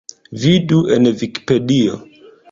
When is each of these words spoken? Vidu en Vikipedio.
Vidu 0.43 0.79
en 0.95 1.09
Vikipedio. 1.19 1.99